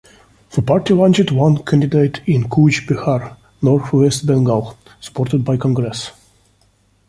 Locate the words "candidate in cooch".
1.63-2.87